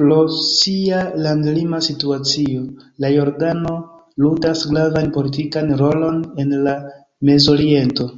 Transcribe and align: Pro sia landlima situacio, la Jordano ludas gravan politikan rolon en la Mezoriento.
Pro 0.00 0.16
sia 0.48 0.98
landlima 1.26 1.80
situacio, 1.86 2.66
la 3.06 3.12
Jordano 3.14 3.74
ludas 4.26 4.66
gravan 4.74 5.10
politikan 5.18 5.74
rolon 5.84 6.24
en 6.44 6.56
la 6.68 6.80
Mezoriento. 7.32 8.08